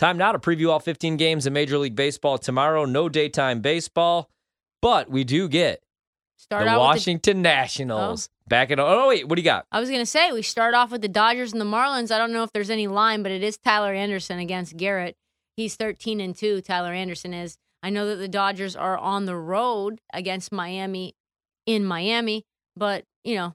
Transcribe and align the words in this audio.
Time 0.00 0.16
now 0.16 0.32
to 0.32 0.38
preview 0.38 0.70
all 0.70 0.80
15 0.80 1.18
games 1.18 1.46
in 1.46 1.52
Major 1.52 1.76
League 1.76 1.94
Baseball 1.94 2.38
tomorrow. 2.38 2.86
No 2.86 3.10
daytime 3.10 3.60
baseball, 3.60 4.30
but 4.80 5.10
we 5.10 5.24
do 5.24 5.46
get 5.46 5.82
Start 6.38 6.64
the 6.64 6.70
out 6.70 6.78
with 6.78 6.86
Washington 6.86 7.42
Nationals 7.42 8.30
oh. 8.32 8.44
back 8.48 8.70
in. 8.70 8.80
Oh 8.80 9.08
wait, 9.08 9.28
what 9.28 9.36
do 9.36 9.42
you 9.42 9.44
got? 9.44 9.66
I 9.70 9.78
was 9.78 9.90
gonna 9.90 10.06
say 10.06 10.32
we 10.32 10.40
start 10.40 10.72
off 10.72 10.90
with 10.90 11.02
the 11.02 11.08
Dodgers 11.08 11.52
and 11.52 11.60
the 11.60 11.66
Marlins. 11.66 12.10
I 12.10 12.16
don't 12.16 12.32
know 12.32 12.42
if 12.44 12.50
there's 12.54 12.70
any 12.70 12.86
line, 12.86 13.22
but 13.22 13.30
it 13.30 13.42
is 13.42 13.58
Tyler 13.58 13.92
Anderson 13.92 14.38
against 14.38 14.78
Garrett. 14.78 15.16
He's 15.58 15.76
13 15.76 16.18
and 16.22 16.34
two. 16.34 16.62
Tyler 16.62 16.94
Anderson 16.94 17.34
is. 17.34 17.58
I 17.82 17.90
know 17.90 18.06
that 18.06 18.16
the 18.16 18.26
Dodgers 18.26 18.74
are 18.74 18.96
on 18.96 19.26
the 19.26 19.36
road 19.36 20.00
against 20.14 20.50
Miami 20.50 21.14
in 21.66 21.84
Miami, 21.84 22.46
but 22.74 23.04
you 23.22 23.34
know, 23.34 23.52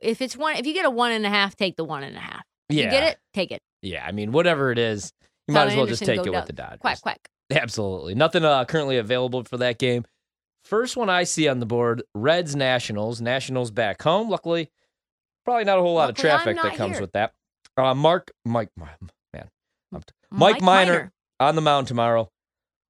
if 0.00 0.20
it's 0.20 0.36
one, 0.36 0.56
if 0.56 0.66
you 0.66 0.74
get 0.74 0.84
a 0.84 0.90
one 0.90 1.12
and 1.12 1.24
a 1.24 1.30
half, 1.30 1.54
take 1.54 1.76
the 1.76 1.84
one 1.84 2.02
and 2.02 2.16
a 2.16 2.20
half. 2.20 2.42
Yeah, 2.70 2.86
You 2.86 2.90
get 2.90 3.04
it? 3.04 3.18
Take 3.32 3.52
it. 3.52 3.62
Yeah, 3.82 4.04
I 4.04 4.10
mean 4.10 4.32
whatever 4.32 4.72
it 4.72 4.80
is, 4.80 5.12
you 5.48 5.54
might 5.54 5.68
as 5.68 5.76
well 5.76 5.86
just 5.86 6.04
take 6.04 6.24
it 6.24 6.30
with 6.30 6.46
the 6.46 6.52
Dodgers. 6.52 6.80
Quack 6.80 7.00
quack. 7.00 7.28
Absolutely. 7.50 8.14
Nothing 8.14 8.44
uh, 8.44 8.64
currently 8.64 8.98
available 8.98 9.44
for 9.44 9.56
that 9.58 9.78
game. 9.78 10.04
First 10.64 10.96
one 10.96 11.08
I 11.08 11.24
see 11.24 11.46
on 11.46 11.60
the 11.60 11.66
board 11.66 12.02
Reds 12.14 12.56
Nationals. 12.56 13.20
Nationals 13.20 13.70
back 13.70 14.02
home. 14.02 14.28
Luckily, 14.28 14.70
probably 15.44 15.64
not 15.64 15.78
a 15.78 15.80
whole 15.80 15.94
lot 15.94 16.08
Luckily, 16.08 16.30
of 16.30 16.42
traffic 16.42 16.62
that 16.62 16.76
comes 16.76 16.94
here. 16.94 17.00
with 17.02 17.12
that. 17.12 17.34
Uh, 17.76 17.94
Mark, 17.94 18.32
Mike, 18.44 18.70
man, 18.76 19.48
Mike, 20.30 20.60
Minor, 20.62 21.12
on 21.38 21.54
the 21.54 21.60
mound 21.60 21.86
tomorrow. 21.86 22.30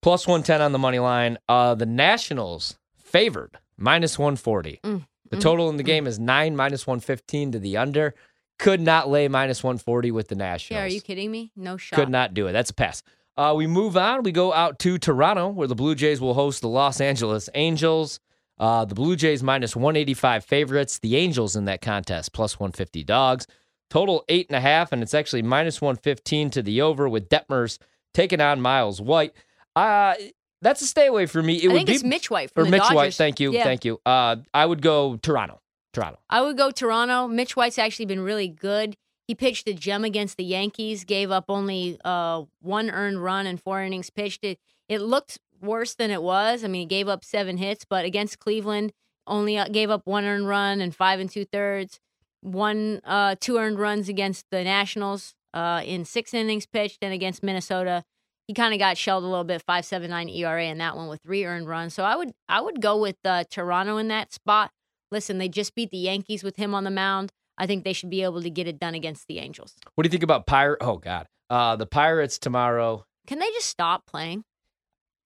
Plus 0.00 0.26
110 0.26 0.62
on 0.62 0.72
the 0.72 0.78
money 0.78 0.98
line. 0.98 1.36
Uh, 1.48 1.74
the 1.74 1.86
Nationals 1.86 2.78
favored 2.96 3.58
minus 3.76 4.18
140. 4.18 4.80
Mm, 4.82 5.04
The 5.30 5.36
mm, 5.36 5.40
total 5.40 5.68
in 5.68 5.76
the 5.76 5.82
mm. 5.82 5.86
game 5.86 6.06
is 6.06 6.18
9 6.18 6.56
minus 6.56 6.86
115 6.86 7.52
to 7.52 7.58
the 7.58 7.76
under. 7.76 8.14
Could 8.58 8.80
not 8.80 9.08
lay 9.08 9.28
minus 9.28 9.62
140 9.62 10.10
with 10.10 10.28
the 10.28 10.34
Nationals. 10.34 10.78
Yeah, 10.78 10.84
are 10.84 10.88
you 10.88 11.00
kidding 11.00 11.30
me? 11.30 11.52
No 11.56 11.76
shot. 11.76 11.96
Could 11.98 12.08
not 12.08 12.32
do 12.34 12.46
it. 12.46 12.52
That's 12.52 12.70
a 12.70 12.74
pass. 12.74 13.02
Uh, 13.36 13.52
we 13.54 13.66
move 13.66 13.96
on. 13.96 14.22
We 14.22 14.32
go 14.32 14.52
out 14.54 14.78
to 14.80 14.96
Toronto, 14.98 15.48
where 15.48 15.68
the 15.68 15.74
Blue 15.74 15.94
Jays 15.94 16.20
will 16.20 16.32
host 16.34 16.62
the 16.62 16.68
Los 16.68 17.00
Angeles 17.00 17.50
Angels. 17.54 18.18
Uh, 18.58 18.86
the 18.86 18.94
Blue 18.94 19.14
Jays 19.14 19.42
minus 19.42 19.76
185 19.76 20.44
favorites. 20.44 20.98
The 20.98 21.16
Angels 21.16 21.54
in 21.56 21.66
that 21.66 21.82
contest 21.82 22.32
plus 22.32 22.58
150 22.58 23.04
dogs. 23.04 23.46
Total 23.90 24.24
eight 24.28 24.48
and 24.48 24.56
a 24.56 24.60
half, 24.60 24.90
and 24.90 25.02
it's 25.02 25.12
actually 25.14 25.42
minus 25.42 25.80
115 25.82 26.50
to 26.50 26.62
the 26.62 26.80
over 26.80 27.08
with 27.08 27.28
Detmers 27.28 27.78
taking 28.14 28.40
on 28.40 28.60
Miles 28.60 29.00
White. 29.02 29.32
Uh, 29.76 30.14
that's 30.62 30.80
a 30.80 30.86
stay 30.86 31.06
away 31.06 31.26
for 31.26 31.42
me. 31.42 31.56
It 31.56 31.64
I 31.64 31.68
would 31.68 31.76
think 31.80 31.88
be 31.88 31.94
it's 31.96 32.02
Mitch 32.04 32.30
White 32.30 32.50
or 32.56 32.64
the 32.64 32.70
Mitch 32.70 32.80
Dodgers. 32.80 32.94
White. 32.96 33.14
Thank 33.14 33.38
you, 33.38 33.52
Yeah. 33.52 33.62
thank 33.64 33.84
you. 33.84 34.00
Uh, 34.06 34.36
I 34.54 34.64
would 34.64 34.80
go 34.80 35.16
Toronto. 35.16 35.60
Toronto. 35.96 36.18
I 36.28 36.42
would 36.42 36.58
go 36.58 36.70
Toronto. 36.70 37.26
Mitch 37.26 37.56
White's 37.56 37.78
actually 37.78 38.04
been 38.04 38.20
really 38.20 38.48
good. 38.48 38.96
He 39.26 39.34
pitched 39.34 39.66
a 39.66 39.72
gem 39.72 40.04
against 40.04 40.36
the 40.36 40.44
Yankees, 40.44 41.04
gave 41.04 41.30
up 41.30 41.46
only 41.48 41.98
uh, 42.04 42.44
one 42.60 42.90
earned 42.90 43.24
run 43.24 43.46
and 43.46 43.60
four 43.60 43.82
innings 43.82 44.10
pitched. 44.10 44.44
It 44.44 44.58
it 44.88 45.00
looked 45.00 45.38
worse 45.60 45.94
than 45.94 46.10
it 46.10 46.22
was. 46.22 46.62
I 46.62 46.68
mean, 46.68 46.82
he 46.82 46.86
gave 46.86 47.08
up 47.08 47.24
seven 47.24 47.56
hits, 47.56 47.86
but 47.88 48.04
against 48.04 48.38
Cleveland, 48.38 48.92
only 49.26 49.56
uh, 49.56 49.68
gave 49.68 49.90
up 49.90 50.02
one 50.04 50.24
earned 50.26 50.46
run 50.46 50.80
and 50.82 50.94
five 50.94 51.18
and 51.18 51.30
two 51.30 51.46
thirds. 51.46 51.98
One 52.42 53.00
uh, 53.02 53.36
two 53.40 53.56
earned 53.56 53.78
runs 53.78 54.10
against 54.10 54.44
the 54.50 54.62
Nationals 54.62 55.34
uh, 55.54 55.80
in 55.84 56.04
six 56.04 56.34
innings 56.34 56.66
pitched, 56.66 56.98
and 57.00 57.14
against 57.14 57.42
Minnesota, 57.42 58.04
he 58.46 58.52
kind 58.52 58.74
of 58.74 58.78
got 58.78 58.98
shelled 58.98 59.24
a 59.24 59.26
little 59.26 59.44
bit, 59.44 59.62
five 59.62 59.86
seven 59.86 60.10
nine 60.10 60.28
ERA 60.28 60.66
in 60.66 60.76
that 60.78 60.94
one 60.94 61.08
with 61.08 61.22
three 61.22 61.46
earned 61.46 61.66
runs. 61.68 61.94
So 61.94 62.04
I 62.04 62.16
would 62.16 62.32
I 62.50 62.60
would 62.60 62.82
go 62.82 63.00
with 63.00 63.16
uh, 63.24 63.44
Toronto 63.50 63.96
in 63.96 64.08
that 64.08 64.34
spot. 64.34 64.70
Listen, 65.16 65.38
they 65.38 65.48
just 65.48 65.74
beat 65.74 65.90
the 65.90 65.96
Yankees 65.96 66.44
with 66.44 66.56
him 66.56 66.74
on 66.74 66.84
the 66.84 66.90
mound. 66.90 67.32
I 67.56 67.66
think 67.66 67.84
they 67.84 67.94
should 67.94 68.10
be 68.10 68.22
able 68.22 68.42
to 68.42 68.50
get 68.50 68.68
it 68.68 68.78
done 68.78 68.94
against 68.94 69.26
the 69.28 69.38
Angels. 69.38 69.74
What 69.94 70.02
do 70.04 70.08
you 70.08 70.10
think 70.10 70.22
about 70.22 70.46
Pirate? 70.46 70.76
Oh 70.82 70.98
God, 70.98 71.26
uh, 71.48 71.74
the 71.76 71.86
Pirates 71.86 72.38
tomorrow. 72.38 73.06
Can 73.26 73.38
they 73.38 73.50
just 73.52 73.66
stop 73.68 74.04
playing? 74.04 74.44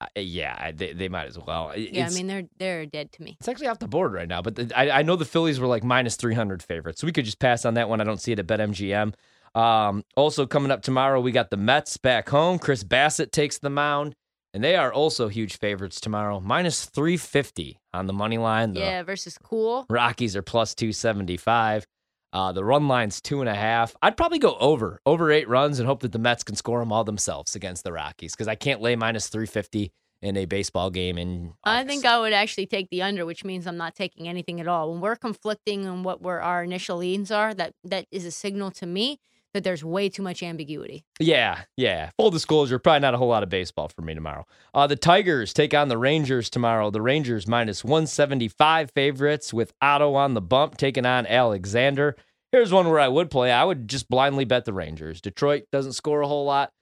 Uh, 0.00 0.06
yeah, 0.14 0.70
they, 0.70 0.92
they 0.92 1.08
might 1.08 1.26
as 1.26 1.36
well. 1.40 1.70
It- 1.70 1.90
Yeah, 1.92 2.06
I 2.06 2.10
mean 2.10 2.28
they're 2.28 2.44
they're 2.56 2.86
dead 2.86 3.10
to 3.14 3.22
me. 3.24 3.36
It's 3.40 3.48
actually 3.48 3.66
off 3.66 3.80
the 3.80 3.88
board 3.88 4.12
right 4.12 4.28
now, 4.28 4.42
but 4.42 4.54
the, 4.54 4.72
I, 4.78 5.00
I 5.00 5.02
know 5.02 5.16
the 5.16 5.24
Phillies 5.24 5.58
were 5.58 5.66
like 5.66 5.82
minus 5.82 6.14
300 6.14 6.62
favorites. 6.62 7.00
So 7.00 7.06
we 7.08 7.12
could 7.12 7.24
just 7.24 7.40
pass 7.40 7.64
on 7.64 7.74
that 7.74 7.88
one. 7.88 8.00
I 8.00 8.04
don't 8.04 8.20
see 8.22 8.30
it 8.30 8.38
at 8.38 8.46
BetMGM. 8.46 9.12
Um, 9.56 10.04
also, 10.16 10.46
coming 10.46 10.70
up 10.70 10.82
tomorrow, 10.82 11.20
we 11.20 11.32
got 11.32 11.50
the 11.50 11.56
Mets 11.56 11.96
back 11.96 12.28
home. 12.28 12.60
Chris 12.60 12.84
Bassitt 12.84 13.32
takes 13.32 13.58
the 13.58 13.70
mound, 13.70 14.14
and 14.52 14.64
they 14.64 14.76
are 14.76 14.92
also 14.92 15.28
huge 15.28 15.58
favorites 15.58 16.00
tomorrow. 16.00 16.40
Minus 16.40 16.84
350 16.86 17.80
on 17.92 18.06
the 18.06 18.12
money 18.12 18.38
line. 18.38 18.72
The 18.72 18.80
Yeah, 18.80 19.02
versus 19.02 19.38
Cool. 19.42 19.86
Rockies 19.88 20.36
are 20.36 20.42
plus 20.42 20.74
275. 20.74 21.86
Uh, 22.32 22.52
the 22.52 22.64
run 22.64 22.86
line's 22.86 23.20
two 23.20 23.40
and 23.40 23.48
a 23.48 23.54
half. 23.54 23.96
I'd 24.02 24.16
probably 24.16 24.38
go 24.38 24.56
over, 24.58 25.00
over 25.04 25.32
eight 25.32 25.48
runs 25.48 25.80
and 25.80 25.86
hope 25.88 26.00
that 26.00 26.12
the 26.12 26.18
Mets 26.18 26.44
can 26.44 26.54
score 26.54 26.78
them 26.78 26.92
all 26.92 27.02
themselves 27.02 27.56
against 27.56 27.82
the 27.82 27.92
Rockies 27.92 28.34
because 28.34 28.46
I 28.46 28.54
can't 28.54 28.80
lay 28.80 28.94
minus 28.94 29.28
350 29.28 29.92
in 30.22 30.36
a 30.36 30.44
baseball 30.44 30.90
game 30.90 31.16
in 31.18 31.54
I 31.64 31.82
think 31.84 32.04
I 32.04 32.20
would 32.20 32.32
actually 32.32 32.66
take 32.66 32.90
the 32.90 33.02
under, 33.02 33.24
which 33.24 33.44
means 33.44 33.66
I'm 33.66 33.78
not 33.78 33.94
taking 33.94 34.28
anything 34.28 34.60
at 34.60 34.68
all. 34.68 34.92
When 34.92 35.00
we're 35.00 35.16
conflicting 35.16 35.86
on 35.86 36.02
what 36.02 36.22
we're, 36.22 36.38
our 36.38 36.62
initial 36.62 36.98
leans 36.98 37.30
are, 37.30 37.54
that 37.54 37.74
that 37.84 38.06
is 38.10 38.24
a 38.24 38.30
signal 38.30 38.70
to 38.72 38.86
me 38.86 39.18
that 39.54 39.64
there's 39.64 39.84
way 39.84 40.08
too 40.08 40.22
much 40.22 40.42
ambiguity. 40.42 41.04
Yeah, 41.18 41.62
yeah. 41.76 42.10
Full 42.18 42.30
disclosure, 42.30 42.78
probably 42.78 43.00
not 43.00 43.14
a 43.14 43.18
whole 43.18 43.28
lot 43.28 43.42
of 43.42 43.48
baseball 43.48 43.88
for 43.88 44.02
me 44.02 44.14
tomorrow. 44.14 44.46
Uh, 44.72 44.86
the 44.86 44.96
Tigers 44.96 45.52
take 45.52 45.74
on 45.74 45.88
the 45.88 45.98
Rangers 45.98 46.48
tomorrow. 46.50 46.90
The 46.90 47.02
Rangers 47.02 47.46
minus 47.46 47.84
175 47.84 48.90
favorites 48.92 49.52
with 49.52 49.72
Otto 49.82 50.14
on 50.14 50.34
the 50.34 50.40
bump 50.40 50.76
taking 50.76 51.06
on 51.06 51.26
Alexander. 51.26 52.16
Here's 52.52 52.72
one 52.72 52.88
where 52.88 53.00
I 53.00 53.08
would 53.08 53.30
play. 53.30 53.52
I 53.52 53.64
would 53.64 53.88
just 53.88 54.08
blindly 54.08 54.44
bet 54.44 54.64
the 54.64 54.72
Rangers. 54.72 55.20
Detroit 55.20 55.64
doesn't 55.70 55.92
score 55.92 56.20
a 56.20 56.28
whole 56.28 56.44
lot. 56.44 56.72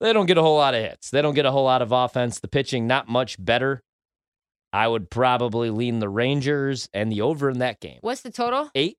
They 0.00 0.12
don't 0.12 0.26
get 0.26 0.38
a 0.38 0.42
whole 0.42 0.56
lot 0.56 0.74
of 0.74 0.82
hits. 0.82 1.10
They 1.10 1.22
don't 1.22 1.34
get 1.34 1.46
a 1.46 1.50
whole 1.50 1.64
lot 1.64 1.82
of 1.82 1.90
offense. 1.90 2.38
The 2.38 2.48
pitching 2.48 2.86
not 2.86 3.08
much 3.08 3.42
better. 3.44 3.82
I 4.72 4.86
would 4.86 5.10
probably 5.10 5.70
lean 5.70 5.98
the 5.98 6.08
Rangers 6.08 6.88
and 6.92 7.10
the 7.10 7.22
over 7.22 7.50
in 7.50 7.58
that 7.58 7.80
game. 7.80 7.98
What's 8.02 8.20
the 8.20 8.30
total? 8.30 8.70
Eight. 8.74 8.98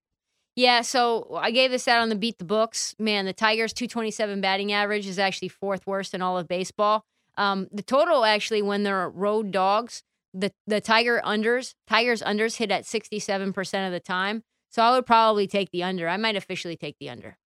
Yeah, 0.55 0.81
so 0.81 1.35
I 1.39 1.51
gave 1.51 1.71
this 1.71 1.87
out 1.87 2.01
on 2.01 2.09
the 2.09 2.15
Beat 2.15 2.37
the 2.37 2.43
Books. 2.45 2.95
Man, 2.99 3.25
the 3.25 3.33
Tigers' 3.33 3.71
227 3.73 4.41
batting 4.41 4.71
average 4.73 5.07
is 5.07 5.17
actually 5.17 5.47
fourth 5.49 5.87
worst 5.87 6.13
in 6.13 6.21
all 6.21 6.37
of 6.37 6.47
baseball. 6.47 7.05
Um, 7.37 7.67
the 7.71 7.83
total 7.83 8.25
actually, 8.25 8.61
when 8.61 8.83
they're 8.83 9.09
road 9.09 9.51
dogs, 9.51 10.03
the 10.33 10.51
the 10.67 10.81
Tiger 10.81 11.21
unders, 11.23 11.73
Tigers 11.87 12.21
unders 12.21 12.57
hit 12.57 12.71
at 12.71 12.83
67% 12.83 13.85
of 13.87 13.91
the 13.93 13.99
time. 13.99 14.43
So 14.69 14.83
I 14.83 14.91
would 14.91 15.05
probably 15.05 15.47
take 15.47 15.71
the 15.71 15.83
under. 15.83 16.07
I 16.09 16.17
might 16.17 16.35
officially 16.35 16.75
take 16.75 16.97
the 16.99 17.09
under. 17.09 17.37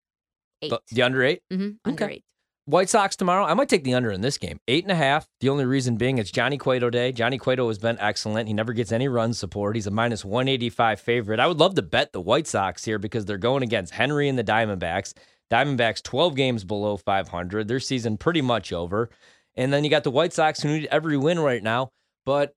Eight. 0.62 0.72
The, 0.72 0.80
the 0.91 1.02
under 1.03 1.24
eight. 1.24 1.41
mm-hmm. 1.52 1.70
Under 1.85 2.03
Okay. 2.03 2.14
eight. 2.16 2.24
White 2.66 2.88
Sox 2.88 3.18
tomorrow. 3.18 3.44
I 3.44 3.53
might 3.56 3.68
take 3.68 3.84
the 3.84 3.94
under 3.94 4.09
in 4.09 4.22
this 4.22 4.38
game. 4.38 4.57
Eight 4.69 4.85
and 4.85 4.91
a 4.91 4.96
half. 4.96 5.28
The 5.41 5.50
only 5.50 5.66
reason 5.66 5.97
being 5.97 6.18
it's 6.18 6.31
Johnny 6.31 6.57
Cueto 6.57 6.90
day. 6.90 7.12
Johnny 7.12 7.38
Cueto 7.38 7.68
has 7.68 7.78
been 7.78 7.97
excellent. 8.00 8.47
He 8.47 8.53
never 8.53 8.72
gets 8.72 8.94
any 8.94 9.09
run 9.09 9.34
support. 9.34 9.75
He's 9.75 9.88
a 9.88 9.91
minus 9.91 10.24
185 10.24 11.02
favorite. 11.02 11.41
I 11.41 11.47
would 11.47 11.59
love 11.59 11.75
to 11.75 11.81
bet 11.81 12.13
the 12.13 12.22
White 12.22 12.47
Sox 12.47 12.85
here 12.85 12.97
because 12.97 13.25
they're 13.25 13.38
going 13.38 13.63
against 13.63 13.94
Henry 13.94 14.29
and 14.29 14.40
the 14.40 14.46
Diamondbacks. 14.46 15.13
Diamondbacks 15.52 16.02
12 16.02 16.35
games 16.35 16.63
below 16.63 16.96
500. 16.96 17.68
Their 17.68 17.81
season 17.81 18.16
pretty 18.16 18.41
much 18.41 18.72
over. 18.72 19.09
And 19.56 19.73
then 19.73 19.84
you 19.84 19.90
got 19.90 20.06
the 20.06 20.12
White 20.12 20.31
Sox 20.31 20.62
who 20.62 20.69
need 20.69 20.88
every 20.90 21.18
win 21.18 21.40
right 21.40 21.62
now, 21.62 21.91
but 22.25 22.56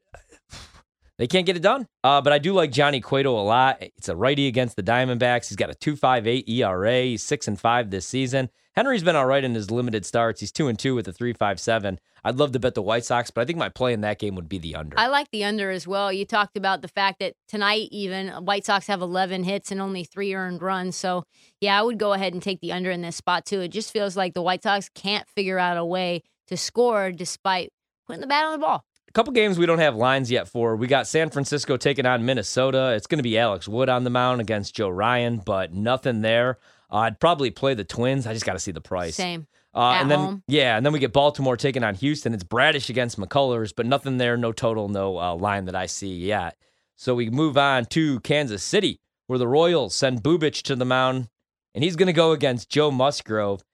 they 1.18 1.26
can't 1.26 1.46
get 1.46 1.56
it 1.56 1.62
done. 1.62 1.86
Uh, 2.04 2.20
but 2.20 2.32
I 2.32 2.38
do 2.38 2.52
like 2.52 2.70
Johnny 2.70 3.00
Cueto 3.00 3.38
a 3.38 3.42
lot. 3.42 3.78
It's 3.80 4.08
a 4.08 4.16
righty 4.16 4.46
against 4.46 4.76
the 4.76 4.82
Diamondbacks. 4.82 5.48
He's 5.48 5.56
got 5.56 5.70
a 5.70 5.74
2.58 5.74 6.48
ERA. 6.48 7.02
He's 7.02 7.22
six 7.22 7.48
and 7.48 7.58
five 7.58 7.90
this 7.90 8.06
season. 8.06 8.50
Henry's 8.74 9.02
been 9.02 9.16
all 9.16 9.24
right 9.24 9.42
in 9.42 9.54
his 9.54 9.70
limited 9.70 10.04
starts. 10.04 10.40
He's 10.40 10.52
two 10.52 10.68
and 10.68 10.78
two 10.78 10.94
with 10.94 11.08
a 11.08 11.12
3.57. 11.12 11.96
I'd 12.24 12.36
love 12.36 12.52
to 12.52 12.58
bet 12.58 12.74
the 12.74 12.82
White 12.82 13.06
Sox, 13.06 13.30
but 13.30 13.40
I 13.40 13.44
think 13.46 13.58
my 13.58 13.70
play 13.70 13.94
in 13.94 14.02
that 14.02 14.18
game 14.18 14.34
would 14.34 14.50
be 14.50 14.58
the 14.58 14.74
under. 14.74 14.98
I 14.98 15.06
like 15.06 15.30
the 15.30 15.44
under 15.44 15.70
as 15.70 15.86
well. 15.86 16.12
You 16.12 16.26
talked 16.26 16.58
about 16.58 16.82
the 16.82 16.88
fact 16.88 17.20
that 17.20 17.34
tonight, 17.48 17.88
even 17.90 18.28
White 18.44 18.66
Sox 18.66 18.86
have 18.88 19.00
11 19.00 19.44
hits 19.44 19.72
and 19.72 19.80
only 19.80 20.04
three 20.04 20.34
earned 20.34 20.60
runs. 20.60 20.94
So, 20.94 21.24
yeah, 21.58 21.78
I 21.78 21.82
would 21.82 21.98
go 21.98 22.12
ahead 22.12 22.34
and 22.34 22.42
take 22.42 22.60
the 22.60 22.72
under 22.72 22.90
in 22.90 23.00
this 23.00 23.16
spot, 23.16 23.46
too. 23.46 23.62
It 23.62 23.68
just 23.68 23.92
feels 23.92 24.14
like 24.14 24.34
the 24.34 24.42
White 24.42 24.62
Sox 24.62 24.90
can't 24.94 25.26
figure 25.28 25.58
out 25.58 25.78
a 25.78 25.84
way 25.84 26.22
to 26.48 26.56
score 26.58 27.12
despite 27.12 27.72
putting 28.06 28.20
the 28.20 28.26
bat 28.26 28.44
on 28.44 28.52
the 28.52 28.58
ball. 28.58 28.84
Couple 29.16 29.32
games 29.32 29.58
we 29.58 29.64
don't 29.64 29.78
have 29.78 29.96
lines 29.96 30.30
yet 30.30 30.46
for. 30.46 30.76
We 30.76 30.86
got 30.88 31.06
San 31.06 31.30
Francisco 31.30 31.78
taking 31.78 32.04
on 32.04 32.26
Minnesota. 32.26 32.92
It's 32.92 33.06
going 33.06 33.18
to 33.18 33.22
be 33.22 33.38
Alex 33.38 33.66
Wood 33.66 33.88
on 33.88 34.04
the 34.04 34.10
mound 34.10 34.42
against 34.42 34.74
Joe 34.74 34.90
Ryan, 34.90 35.38
but 35.38 35.72
nothing 35.72 36.20
there. 36.20 36.58
Uh, 36.92 36.96
I'd 36.96 37.18
probably 37.18 37.50
play 37.50 37.72
the 37.72 37.82
Twins. 37.82 38.26
I 38.26 38.34
just 38.34 38.44
got 38.44 38.52
to 38.52 38.58
see 38.58 38.72
the 38.72 38.82
price. 38.82 39.14
Same. 39.14 39.46
Uh, 39.74 39.92
and 39.92 40.10
then 40.10 40.18
home. 40.18 40.42
yeah, 40.48 40.76
and 40.76 40.84
then 40.84 40.92
we 40.92 40.98
get 40.98 41.14
Baltimore 41.14 41.56
taking 41.56 41.82
on 41.82 41.94
Houston. 41.94 42.34
It's 42.34 42.44
Bradish 42.44 42.90
against 42.90 43.18
McCullers, 43.18 43.72
but 43.74 43.86
nothing 43.86 44.18
there, 44.18 44.36
no 44.36 44.52
total, 44.52 44.90
no 44.90 45.18
uh, 45.18 45.34
line 45.34 45.64
that 45.64 45.74
I 45.74 45.86
see 45.86 46.14
yet. 46.14 46.58
So 46.96 47.14
we 47.14 47.30
move 47.30 47.56
on 47.56 47.86
to 47.86 48.20
Kansas 48.20 48.62
City, 48.62 49.00
where 49.28 49.38
the 49.38 49.48
Royals 49.48 49.94
send 49.94 50.22
Bubic 50.22 50.60
to 50.64 50.76
the 50.76 50.84
mound, 50.84 51.30
and 51.74 51.82
he's 51.82 51.96
going 51.96 52.08
to 52.08 52.12
go 52.12 52.32
against 52.32 52.68
Joe 52.68 52.90
Musgrove. 52.90 53.64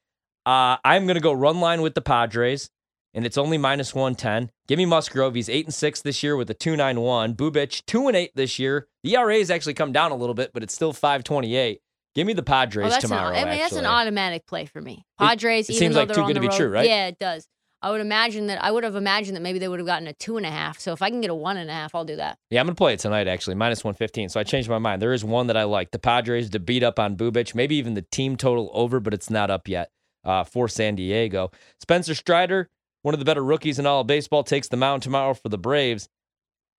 Uh, 0.47 0.77
I'm 0.85 1.07
going 1.07 1.17
to 1.17 1.21
go 1.21 1.33
run 1.33 1.59
line 1.59 1.83
with 1.83 1.97
the 1.97 2.01
Padres, 2.01 2.71
and 3.15 3.27
it's 3.27 3.39
only 3.39 3.59
minus 3.59 3.95
110. 3.95 4.51
Give 4.67 4.79
me 4.79 4.87
Musgrove. 4.87 5.35
He's 5.35 5.49
eight 5.49 5.67
and 5.67 5.75
six 5.75 6.01
this 6.01 6.23
year 6.23 6.37
with 6.37 6.51
a 6.51 6.55
2.91. 6.55 7.37
Bubic 7.37 7.85
two 7.87 8.09
and 8.09 8.17
eight 8.17 8.33
this 8.35 8.59
year. 8.59 8.87
The 9.03 9.17
ERA 9.17 9.39
has 9.39 9.51
actually 9.51 9.75
come 9.75 9.93
down 9.93 10.13
a 10.13 10.17
little 10.17 10.35
bit, 10.35 10.53
but 10.53 10.63
it's 10.63 10.75
still 10.75 10.93
5.28. 10.93 11.79
Give 12.15 12.27
me 12.27 12.33
the 12.35 12.43
Padres 12.43 12.87
Oh, 12.87 12.91
that's 12.91 13.03
tomorrow. 13.03 13.35
An, 13.35 13.49
I 13.49 13.51
mean, 13.51 13.59
that's 13.61 13.75
an 13.75 13.87
automatic 13.87 14.47
play 14.47 14.67
for 14.67 14.81
me. 14.81 15.05
Padres, 15.19 15.69
it 15.69 15.75
even 15.75 15.79
seems 15.79 15.97
like 15.97 16.09
too 16.13 16.27
good 16.27 16.35
to 16.35 16.41
be 16.41 16.49
road. 16.49 16.57
true, 16.57 16.69
right? 16.69 16.87
Yeah, 16.87 17.07
it 17.07 17.19
does. 17.19 17.47
I 17.85 17.91
would 17.91 18.01
imagine 18.01 18.47
that 18.47 18.63
I 18.63 18.71
would 18.71 18.85
have 18.85 18.95
imagined 18.95 19.37
that 19.37 19.41
maybe 19.41 19.59
they 19.59 19.67
would 19.67 19.81
have 19.81 19.87
gotten 19.87 20.07
a 20.07 20.13
two 20.13 20.37
and 20.37 20.47
a 20.47 20.51
half. 20.51 20.79
So 20.79 20.93
if 20.93 21.03
I 21.03 21.11
can 21.11 21.21
get 21.21 21.31
a 21.31 21.35
one 21.35 21.57
and 21.57 21.69
a 21.69 21.73
half, 21.73 21.95
I'll 21.97 22.05
do 22.05 22.15
that. 22.17 22.39
Yeah, 22.49 22.61
I'm 22.61 22.67
gonna 22.67 22.77
play 22.77 22.93
it 22.93 23.01
tonight. 23.01 23.27
Actually, 23.27 23.57
minus 23.57 23.83
one 23.83 23.95
fifteen. 23.95 24.29
So 24.29 24.39
I 24.39 24.45
changed 24.45 24.69
my 24.69 24.79
mind. 24.79 25.03
There 25.03 25.13
is 25.13 25.25
one 25.25 25.49
that 25.49 25.57
I 25.57 25.65
like: 25.65 25.91
the 25.91 25.99
Padres 25.99 26.49
to 26.51 26.61
beat 26.61 26.85
up 26.85 27.01
on 27.01 27.17
Bubic. 27.17 27.55
Maybe 27.57 27.75
even 27.77 27.95
the 27.95 28.03
team 28.03 28.37
total 28.37 28.71
over, 28.73 29.01
but 29.01 29.13
it's 29.13 29.31
not 29.31 29.51
up 29.51 29.67
yet 29.67 29.91
uh, 30.23 30.45
for 30.45 30.69
San 30.69 30.95
Diego. 30.95 31.51
Spencer 31.81 32.15
Strider, 32.15 32.71
one 33.03 33.15
of 33.15 33.19
the 33.19 33.25
better 33.25 33.45
rookies 33.45 33.79
in 33.79 33.87
all 33.87 34.01
of 34.01 34.07
baseball, 34.07 34.43
takes 34.45 34.69
the 34.69 34.77
mound 34.77 35.03
tomorrow 35.03 35.35
for 35.35 35.49
the 35.49 35.59
Braves, 35.59 36.09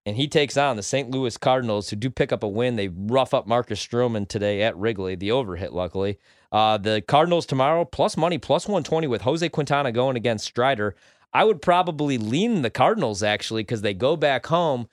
and 0.06 0.18
he 0.18 0.28
takes 0.28 0.58
on 0.58 0.76
the 0.76 0.84
St. 0.84 1.10
Louis 1.10 1.38
Cardinals, 1.38 1.90
who 1.90 1.96
do 1.96 2.10
pick 2.10 2.32
up 2.32 2.44
a 2.44 2.48
win. 2.48 2.76
They 2.76 2.90
rough 2.90 3.34
up 3.34 3.48
Marcus 3.48 3.86
Stroman 3.86 4.28
today 4.28 4.62
at 4.62 4.76
Wrigley. 4.78 5.16
The 5.16 5.32
over 5.32 5.56
hit, 5.56 5.74
luckily. 5.74 6.18
Uh, 6.52 6.78
the 6.78 7.02
Cardinals 7.08 7.46
tomorrow 7.46 7.86
plus 7.86 8.18
money 8.18 8.38
plus 8.38 8.68
one 8.68 8.84
twenty 8.84 9.08
with 9.08 9.22
Jose 9.22 9.48
Quintana 9.50 9.92
going 9.92 10.18
against 10.18 10.46
Strider. 10.46 10.96
I 11.34 11.46
would 11.46 11.62
probably 11.62 12.18
lean 12.18 12.62
the 12.62 12.70
Cardinals 12.70 13.24
actually 13.24 13.64
because 13.64 13.82
they 13.82 13.94
go 13.94 14.16
back 14.16 14.46
home 14.46 14.88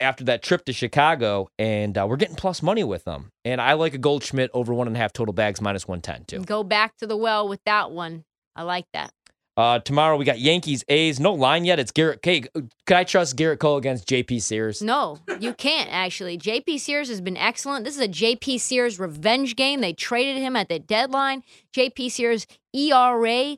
after 0.00 0.24
that 0.24 0.42
trip 0.42 0.64
to 0.64 0.72
Chicago, 0.72 1.50
and 1.58 1.98
uh, 1.98 2.06
we're 2.08 2.16
getting 2.16 2.36
plus 2.36 2.62
money 2.62 2.84
with 2.84 3.04
them. 3.04 3.32
And 3.44 3.60
I 3.60 3.72
like 3.72 3.94
a 3.94 3.98
Goldschmidt 3.98 4.50
over 4.54 4.72
one 4.72 4.86
and 4.86 4.96
a 4.96 5.00
half 5.00 5.12
total 5.12 5.34
bags 5.34 5.60
minus 5.60 5.88
one 5.88 6.00
ten 6.00 6.24
too. 6.24 6.44
Go 6.44 6.62
back 6.62 6.96
to 6.98 7.06
the 7.06 7.16
well 7.16 7.48
with 7.48 7.60
that 7.64 7.90
one. 7.90 8.24
I 8.54 8.62
like 8.62 8.86
that. 8.92 9.12
Uh, 9.58 9.80
tomorrow 9.80 10.16
we 10.16 10.24
got 10.24 10.38
Yankees 10.38 10.84
A's. 10.86 11.18
No 11.18 11.34
line 11.34 11.64
yet. 11.64 11.80
It's 11.80 11.90
Gerrit. 11.90 12.24
Hey, 12.24 12.42
can 12.42 12.96
I 12.96 13.02
trust 13.02 13.36
Gerrit 13.36 13.58
Cole 13.58 13.76
against 13.76 14.06
J.P. 14.06 14.38
Sears? 14.38 14.80
No, 14.80 15.18
you 15.40 15.52
can't 15.52 15.90
actually. 15.92 16.38
JP 16.38 16.78
Sears 16.78 17.08
has 17.08 17.20
been 17.20 17.36
excellent. 17.36 17.84
This 17.84 17.96
is 17.96 18.00
a 18.00 18.06
JP 18.06 18.60
Sears 18.60 19.00
revenge 19.00 19.56
game. 19.56 19.80
They 19.80 19.92
traded 19.92 20.40
him 20.40 20.54
at 20.54 20.68
the 20.68 20.78
deadline. 20.78 21.42
JP 21.74 22.08
Sears 22.12 22.46
ERA 22.72 23.56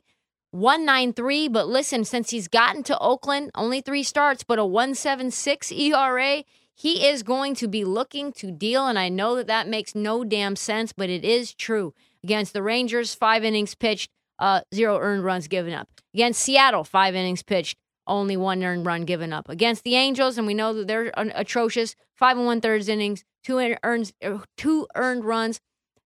193, 0.49 1.47
but 1.49 1.67
listen, 1.67 2.03
since 2.03 2.31
he's 2.31 2.47
gotten 2.47 2.81
to 2.81 2.97
Oakland, 2.97 3.51
only 3.53 3.79
3 3.79 4.01
starts 4.01 4.43
but 4.43 4.57
a 4.57 4.65
176 4.65 5.71
ERA, 5.71 6.43
he 6.73 7.07
is 7.07 7.21
going 7.21 7.53
to 7.53 7.67
be 7.67 7.85
looking 7.85 8.31
to 8.33 8.49
deal 8.49 8.87
and 8.87 8.97
I 8.97 9.09
know 9.09 9.35
that 9.35 9.45
that 9.45 9.67
makes 9.67 9.93
no 9.93 10.23
damn 10.23 10.55
sense, 10.55 10.93
but 10.93 11.11
it 11.11 11.23
is 11.23 11.53
true. 11.53 11.93
Against 12.23 12.53
the 12.53 12.63
Rangers, 12.63 13.13
5 13.13 13.43
innings 13.43 13.75
pitched, 13.75 14.09
uh, 14.41 14.61
zero 14.75 14.97
earned 14.99 15.23
runs 15.23 15.47
given 15.47 15.73
up. 15.73 15.87
Against 16.13 16.41
Seattle, 16.41 16.83
5 16.83 17.15
innings 17.15 17.43
pitched, 17.43 17.77
only 18.07 18.35
one 18.35 18.61
earned 18.63 18.85
run 18.85 19.05
given 19.05 19.31
up 19.31 19.47
against 19.47 19.83
the 19.83 19.95
Angels, 19.95 20.37
and 20.37 20.45
we 20.45 20.53
know 20.53 20.73
that 20.73 20.87
they're 20.87 21.17
an- 21.17 21.31
atrocious. 21.35 21.95
Five 22.15 22.37
and 22.37 22.45
one 22.45 22.61
thirds 22.61 22.87
innings, 22.87 23.23
two 23.43 23.57
earns, 23.83 24.13
uh, 24.23 24.39
two 24.57 24.87
earned 24.95 25.23
runs, 25.23 25.59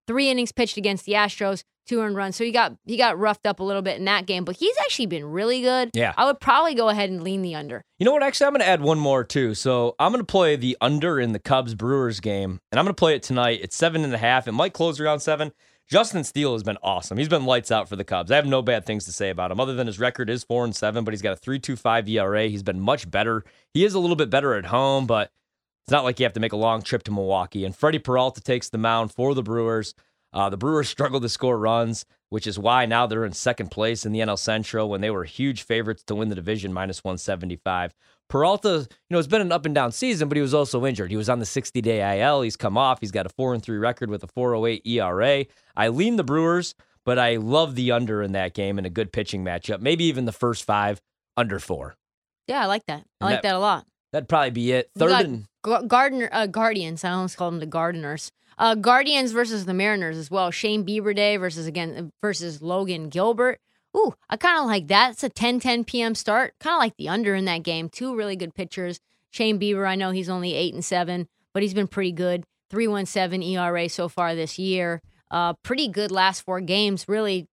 three 0.08 0.30
innings 0.30 0.52
pitched 0.52 0.78
against 0.78 1.06
the 1.06 1.14
Astros, 1.14 1.64
two 1.86 2.00
earned 2.02 2.16
runs. 2.16 2.36
So 2.36 2.44
he 2.44 2.52
got 2.52 2.76
he 2.86 2.96
got 2.98 3.18
roughed 3.20 3.46
up 3.46 3.60
a 3.60 3.64
little 3.64 3.82
bit 3.82 3.98
in 3.98 4.06
that 4.06 4.26
game, 4.26 4.46
but 4.46 4.56
he's 4.58 4.76
actually 4.84 5.08
been 5.08 5.26
really 5.26 5.62
good. 5.62 5.90
Yeah. 5.94 6.14
I 6.18 6.26
would 6.26 6.40
probably 6.40 6.74
go 6.76 6.90
ahead 6.90 7.10
and 7.10 7.24
lean 7.24 7.42
the 7.42 7.56
under. 7.56 7.84
You 8.00 8.06
know 8.06 8.12
what? 8.14 8.24
Actually, 8.24 8.48
I'm 8.48 8.54
going 8.54 8.62
to 8.62 8.68
add 8.68 8.82
one 8.82 9.00
more 9.00 9.24
too. 9.24 9.56
So 9.56 9.96
I'm 10.00 10.12
going 10.12 10.22
to 10.22 10.26
play 10.32 10.56
the 10.56 10.78
under 10.80 11.20
in 11.20 11.32
the 11.34 11.40
Cubs 11.40 11.76
Brewers 11.76 12.20
game, 12.20 12.60
and 12.72 12.80
I'm 12.80 12.86
going 12.86 12.96
to 12.96 13.00
play 13.00 13.16
it 13.16 13.24
tonight. 13.24 13.60
It's 13.62 13.76
seven 13.76 14.04
and 14.04 14.14
a 14.14 14.18
half. 14.18 14.48
It 14.48 14.54
might 14.54 14.74
close 14.74 15.00
around 15.00 15.20
seven. 15.20 15.52
Justin 15.88 16.24
Steele 16.24 16.54
has 16.54 16.64
been 16.64 16.78
awesome. 16.82 17.18
He's 17.18 17.30
been 17.30 17.46
lights 17.46 17.72
out 17.72 17.88
for 17.88 17.96
the 17.96 18.04
Cubs. 18.04 18.32
I 18.32 18.38
have 18.38 18.48
no 18.48 18.64
bad 18.64 18.86
things 18.86 19.06
to 19.06 19.12
say 19.12 19.30
about 19.30 19.52
him, 19.52 19.60
other 19.60 19.76
than 19.76 19.86
his 19.86 20.00
record 20.00 20.30
is 20.30 20.44
four 20.44 20.66
and 20.66 20.76
seven, 20.76 21.04
but 21.04 21.14
he's 21.14 21.22
got 21.22 21.34
a 21.34 21.38
three 21.38 21.60
two 21.60 21.76
five 21.76 22.08
ERA. 22.10 22.48
He's 22.48 22.64
been 22.64 22.80
much 22.80 23.10
better. 23.10 23.44
He 23.74 23.86
is 23.86 23.94
a 23.94 24.00
little 24.00 24.16
bit 24.16 24.30
better 24.32 24.56
at 24.56 24.66
home, 24.66 25.06
but 25.06 25.32
it's 25.84 25.92
not 25.92 26.04
like 26.04 26.20
you 26.20 26.26
have 26.26 26.34
to 26.34 26.40
make 26.40 26.54
a 26.54 26.58
long 26.58 26.82
trip 26.82 27.04
to 27.04 27.12
Milwaukee. 27.12 27.66
And 27.66 27.76
Freddie 27.76 28.00
Peralta 28.00 28.42
takes 28.42 28.70
the 28.70 28.80
mound 28.80 29.12
for 29.12 29.36
the 29.36 29.44
Brewers. 29.44 29.94
Uh, 30.36 30.50
the 30.50 30.58
Brewers 30.58 30.90
struggled 30.90 31.24
to 31.24 31.30
score 31.30 31.58
runs, 31.58 32.06
which 32.30 32.46
is 32.46 32.60
why 32.60 32.86
now 32.86 33.08
they're 33.08 33.24
in 33.26 33.32
second 33.32 33.72
place 33.72 34.06
in 34.06 34.12
the 34.12 34.20
NL 34.20 34.38
Central 34.38 34.90
when 34.90 35.00
they 35.02 35.10
were 35.10 35.24
huge 35.24 35.64
favorites 35.64 36.04
to 36.04 36.14
win 36.16 36.28
the 36.30 36.36
division, 36.36 36.74
minus 36.74 37.04
175. 37.06 37.94
Peralta, 38.28 38.88
you 38.90 38.96
know, 39.12 39.18
it's 39.18 39.28
been 39.30 39.42
an 39.42 39.52
up 39.52 39.66
and 39.66 39.74
down 39.74 39.92
season, 39.92 40.28
but 40.28 40.36
he 40.36 40.42
was 40.42 40.54
also 40.54 40.86
injured. 40.86 41.10
He 41.10 41.18
was 41.18 41.30
on 41.30 41.40
the 41.40 41.46
60 41.46 41.80
day 41.82 42.20
IL. 42.22 42.42
He's 42.42 42.58
come 42.58 42.78
off. 42.78 43.00
He's 43.00 43.12
got 43.12 43.26
a 43.26 43.30
4 43.30 43.54
and 43.54 43.64
3 43.64 43.78
record 43.78 44.10
with 44.10 44.24
a 44.24 44.28
408 44.28 44.82
ERA. 44.86 45.46
I 45.78 45.88
lean 45.88 46.18
the 46.18 46.24
Brewers, 46.24 46.76
but 47.06 47.18
I 47.18 47.38
love 47.38 47.76
the 47.76 47.92
under 47.94 48.22
in 48.22 48.34
that 48.34 48.54
game 48.54 48.78
and 48.78 48.86
a 48.86 48.90
good 48.90 49.14
pitching 49.14 49.44
matchup. 49.46 49.80
Maybe 49.80 50.04
even 50.06 50.26
the 50.26 50.32
first 50.32 50.66
five 50.66 51.00
under 51.38 51.60
four. 51.60 51.96
Yeah, 52.48 52.62
I 52.64 52.66
like 52.66 52.86
that. 52.88 53.04
I 53.22 53.26
And 53.26 53.30
like 53.32 53.36
that- 53.38 53.44
that, 53.44 53.56
a 53.56 53.60
lot. 53.60 53.86
That'd 54.16 54.30
probably 54.30 54.52
be 54.52 54.72
it. 54.72 54.90
Third 54.98 55.12
and 55.12 55.46
Gardner, 55.90 56.30
uh, 56.32 56.48
Guardians. 56.48 57.04
I 57.04 57.12
almost 57.12 57.36
called 57.36 57.52
them 57.52 57.60
the 57.60 57.66
Gardeners. 57.66 58.32
Uh, 58.58 58.74
Guardians 58.74 59.34
versus 59.34 59.66
the 59.66 59.74
Mariners 59.74 60.16
as 60.16 60.32
well. 60.32 60.52
Shane 60.52 60.86
Bieber 60.86 61.14
Day 61.14 61.36
versus 61.36 61.68
again 61.68 62.14
versus 62.22 62.62
Logan 62.62 63.10
Gilbert. 63.10 63.60
Ooh, 63.94 64.14
I 64.30 64.38
kind 64.38 64.58
of 64.58 64.68
like 64.68 64.88
that. 64.88 65.12
It's 65.12 65.24
a 65.26 65.28
10 65.28 65.60
10 65.60 65.84
p.m. 65.84 66.16
start. 66.16 66.54
Kind 66.62 66.76
of 66.76 66.80
like 66.80 66.96
the 66.96 67.10
under 67.10 67.36
in 67.36 67.44
that 67.44 67.64
game. 67.64 67.90
Two 67.90 68.16
really 68.16 68.38
good 68.38 68.56
pitchers. 68.56 69.02
Shane 69.32 69.60
Bieber, 69.60 69.86
I 69.86 69.96
know 69.96 70.12
he's 70.12 70.30
only 70.30 70.54
eight 70.54 70.74
and 70.74 70.86
seven, 70.86 71.28
but 71.54 71.62
he's 71.62 71.74
been 71.74 71.90
pretty 71.90 72.14
good. 72.14 72.46
317 72.70 73.58
ERA 73.58 73.90
so 73.90 74.08
far 74.08 74.34
this 74.34 74.58
year. 74.58 75.02
Uh, 75.30 75.56
pretty 75.62 75.90
good 75.90 76.10
last 76.10 76.40
four 76.44 76.62
games, 76.62 77.10
really, 77.10 77.50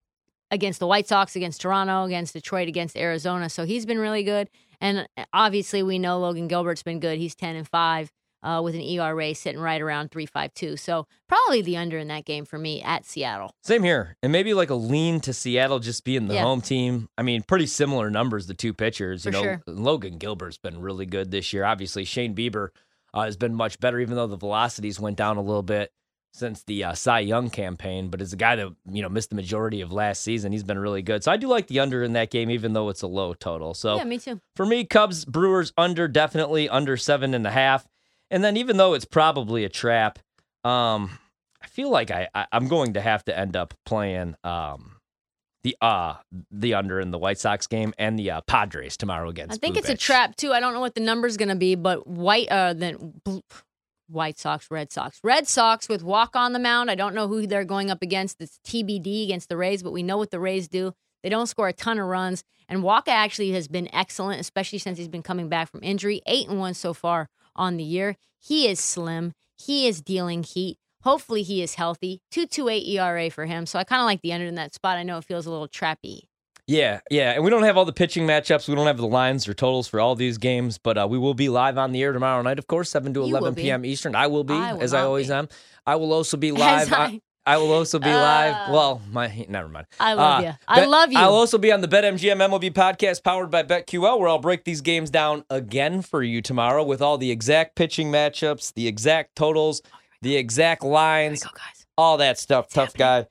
against 0.53 0.79
the 0.79 0.87
White 0.87 1.09
Sox, 1.09 1.35
against 1.35 1.61
Toronto, 1.61 2.05
against 2.05 2.35
Detroit, 2.35 2.69
against 2.69 2.97
Arizona. 2.97 3.49
So 3.51 3.65
he's 3.65 3.85
been 3.85 3.99
really 3.99 4.23
good. 4.23 4.49
And 4.81 5.09
uh, 5.17 5.25
obviously, 5.33 5.83
we 5.83 5.99
know 5.99 6.21
Logan 6.21 6.47
Gilbert's 6.47 6.85
been 6.85 7.01
good. 7.01 7.19
He's 7.19 7.35
10 7.35 7.57
and 7.57 7.67
5 7.69 8.13
uh, 8.45 8.61
with 8.63 8.75
an 8.75 8.81
ERA 8.83 9.35
sitting 9.35 9.61
right 9.61 9.81
around 9.81 10.11
352. 10.11 10.77
So 10.77 11.07
probably 11.29 11.63
the 11.63 11.77
under 11.77 11.97
in 11.99 12.09
that 12.09 12.25
game 12.25 12.45
for 12.45 12.59
me 12.59 12.83
at 12.83 13.05
Seattle. 13.07 13.55
Same 13.63 13.83
here. 13.83 14.17
And 14.23 14.31
maybe 14.33 14.53
like 14.55 14.71
a 14.71 14.75
lean 14.75 15.21
to 15.21 15.33
Seattle 15.33 15.79
just 15.79 16.05
being 16.05 16.27
the 16.29 16.35
Yeah. 16.35 16.43
home 16.43 16.61
team. 16.61 17.09
I 17.17 17.23
mean, 17.23 17.43
pretty 17.43 17.67
similar 17.67 18.11
numbers, 18.11 18.47
the 18.47 18.55
two 18.55 18.75
pitchers. 18.75 19.25
You 19.25 19.33
For 19.33 19.39
know, 19.39 19.43
sure. 19.45 19.63
Logan 19.67 20.19
Gilbert's 20.19 20.59
been 20.59 20.81
really 20.81 21.07
good 21.07 21.31
this 21.31 21.53
year. 21.53 21.65
Obviously, 21.65 22.05
Shane 22.05 22.35
Bieber 22.35 22.69
uh, 23.15 23.23
has 23.23 23.37
been 23.37 23.55
much 23.55 23.79
better, 23.79 24.01
even 24.01 24.17
though 24.17 24.27
the 24.27 24.37
velocities 24.37 24.99
went 24.99 25.17
down 25.17 25.37
a 25.37 25.43
little 25.43 25.63
bit 25.63 25.93
since 26.33 26.63
the 26.65 26.83
uh, 26.85 26.95
Cy 26.95 27.21
Young 27.21 27.51
campaign. 27.51 28.09
But 28.09 28.21
as 28.21 28.33
a 28.33 28.37
guy 28.37 28.57
that, 28.57 28.69
you 28.91 29.03
know, 29.03 29.09
missed 29.09 29.29
the 29.31 29.37
majority 29.37 29.81
of 29.81 29.93
last 29.93 30.23
season, 30.23 30.53
he's 30.53 30.65
been 30.65 30.79
really 30.79 31.03
good. 31.03 31.23
So 31.23 31.31
I 31.31 31.37
do 31.37 31.47
like 31.47 31.67
the 31.67 31.81
under 31.81 32.03
in 32.03 32.15
that 32.15 32.31
game, 32.31 32.51
even 32.51 32.73
though 32.73 32.89
it's 32.89 33.03
a 33.03 33.07
low 33.07 33.35
total. 33.35 33.75
So 33.75 33.97
yeah, 33.97 34.05
me 34.05 34.19
too. 34.19 34.41
for 34.57 34.65
me, 34.67 34.85
Cubs, 34.85 35.25
Brewers 35.25 35.73
under, 35.77 36.09
definitely 36.09 36.69
under 36.69 36.97
seven 36.97 37.35
and 37.35 37.47
a 37.47 37.51
half. 37.51 37.87
And 38.31 38.43
then 38.43 38.57
even 38.57 38.79
though 38.79 38.95
it's 38.95 39.05
probably 39.05 39.65
a 39.65 39.69
trap, 39.69 40.19
um, 40.65 41.19
I 41.63 41.67
feel 41.67 41.91
like 41.91 42.11
I, 42.11 42.29
I 42.35 42.47
I'm 42.51 42.67
going 42.69 42.95
to 42.95 43.01
have 43.01 43.25
to 43.27 43.39
end 43.39 43.57
up 43.57 43.75
playing 43.85 44.35
um 44.43 44.97
the 45.65 45.77
uh 45.81 46.15
the 46.51 46.75
under 46.75 46.99
in 46.99 47.11
the 47.11 47.19
White 47.19 47.39
Sox 47.39 47.67
game 47.67 47.93
and 47.99 48.19
the 48.19 48.31
uh, 48.33 48.41
Padres 48.41 48.97
tomorrow 48.97 49.29
against. 49.29 49.55
I 49.55 49.59
think 49.59 49.77
it's 49.77 49.89
a 49.89 49.97
trap 49.97 50.35
too. 50.37 50.53
I 50.53 50.61
don't 50.61 50.73
know 50.73 50.81
what 50.81 50.95
the 50.95 51.01
number's 51.03 51.37
going 51.37 51.51
to 51.51 51.55
be, 51.57 51.75
but 51.77 52.07
white 52.07 52.49
uh 52.51 52.73
then 52.73 53.21
bl- 53.23 53.39
White 54.13 54.39
Sox, 54.39 54.71
Red 54.71 54.93
Sox, 54.93 55.19
Red 55.23 55.49
Sox 55.49 55.89
with 55.89 56.03
Wacha 56.03 56.37
on 56.37 56.53
the 56.53 56.59
mound. 56.59 56.91
I 56.91 56.95
don't 56.95 57.15
know 57.15 57.29
who 57.29 57.47
they're 57.47 57.65
going 57.65 57.91
up 57.91 58.03
against. 58.03 58.41
It's 58.41 58.59
TBD 58.65 59.25
against 59.25 59.49
the 59.49 59.57
Rays, 59.57 59.83
but 59.83 59.93
we 59.93 60.03
know 60.03 60.19
what 60.19 60.31
the 60.31 60.41
Rays 60.41 60.69
do. 60.69 60.93
They 61.23 61.29
don't 61.29 61.47
score 61.47 61.69
a 61.69 61.73
ton 61.73 61.99
of 61.99 62.07
runs, 62.07 62.43
and 62.69 62.83
Wacha 62.83 63.09
actually 63.09 63.53
has 63.53 63.69
been 63.69 63.93
excellent, 63.95 64.41
especially 64.41 64.79
since 64.79 64.99
he's 64.99 65.09
been 65.09 65.23
coming 65.23 65.49
back 65.49 65.71
from 65.71 65.83
injury. 65.83 66.21
Eight 66.27 66.49
and 66.49 66.59
one 66.59 66.75
so 66.75 66.93
far 66.95 67.29
on 67.55 67.77
the 67.77 67.85
year. 67.85 68.17
He 68.41 68.69
is 68.69 68.81
slim. 68.81 69.35
He 69.57 69.87
is 69.87 70.01
dealing 70.01 70.43
heat. 70.43 70.79
Hopefully, 71.03 71.43
he 71.43 71.63
is 71.63 71.75
healthy. 71.75 72.23
Two 72.31 72.47
two 72.47 72.69
eight 72.69 72.87
ERA 72.87 73.31
for 73.31 73.47
him. 73.47 73.67
So 73.67 73.79
I 73.79 73.85
kind 73.85 74.01
of 74.01 74.07
like 74.07 74.21
the 74.23 74.33
under 74.33 74.47
in 74.47 74.57
that 74.57 74.75
spot. 74.75 74.99
I 74.99 75.03
know 75.03 75.19
it 75.19 75.25
feels 75.25 75.47
a 75.47 75.51
little 75.51 75.69
trappy. 75.69 76.23
Yeah, 76.73 77.01
yeah, 77.11 77.33
and 77.33 77.45
we 77.45 77.51
don't 77.51 77.65
have 77.65 77.77
all 77.77 77.85
the 77.85 77.93
pitching 77.93 78.27
matchups. 78.27 78.67
We 78.67 78.75
don't 78.75 78.87
have 78.87 78.97
the 78.97 79.07
lines 79.07 79.47
or 79.47 79.53
totals 79.53 79.89
for 79.89 80.01
all 80.01 80.15
these 80.15 80.39
games, 80.39 80.79
but 80.79 80.97
uh, 80.97 81.07
we 81.11 81.19
will 81.19 81.35
be 81.35 81.49
live 81.51 81.77
on 81.77 81.93
the 81.93 82.03
air 82.03 82.13
tomorrow 82.13 82.41
night, 82.41 82.59
of 82.59 82.67
course, 82.67 82.89
seven 82.89 83.13
to 83.15 83.23
eleven 83.23 83.55
p.m. 83.55 83.85
Eastern. 83.85 84.15
I 84.15 84.27
will 84.29 84.45
be, 84.45 84.55
I 84.55 84.73
will 84.73 84.83
as 84.83 84.95
I 84.95 85.03
always 85.03 85.29
be. 85.29 85.35
am. 85.35 85.49
I 85.87 85.97
will 85.97 86.13
also 86.13 86.37
be 86.37 86.51
live. 86.67 86.93
I- 86.93 87.21
I 87.45 87.57
will 87.57 87.73
also 87.73 87.99
be 87.99 88.07
live. 88.07 88.55
Uh, 88.55 88.73
Well, 88.73 89.03
my 89.11 89.45
never 89.49 89.69
mind. 89.69 89.89
I 89.99 90.13
love 90.15 90.39
Uh, 90.41 90.47
you. 90.47 90.53
I 90.69 90.81
Bet- 90.81 90.89
love 90.89 91.11
you. 91.13 91.19
I'll 91.19 91.35
also 91.35 91.59
be 91.59 91.73
on 91.73 91.81
the 91.81 91.89
BetMGM 91.89 92.37
MLB 92.39 92.71
podcast 92.73 93.25
powered 93.25 93.51
by 93.51 93.65
BetQL, 93.65 94.21
where 94.21 94.29
I'll 94.29 94.39
break 94.39 94.63
these 94.63 94.81
games 94.81 95.11
down 95.11 95.45
again 95.51 96.03
for 96.03 96.23
you 96.23 96.41
tomorrow 96.41 96.85
with 96.85 97.03
all 97.03 97.19
the 97.19 97.33
exact 97.33 97.75
pitching 97.75 98.13
matchups, 98.13 98.73
the 98.75 98.87
exact 98.87 99.35
totals, 99.35 99.83
the 100.23 100.37
exact 100.37 100.85
lines, 100.85 101.43
Go, 101.43 101.51
guys. 101.53 101.85
all 101.99 102.17
that 102.19 102.39
stuff. 102.39 102.69
Tough 102.69 102.95
guy. 102.95 103.27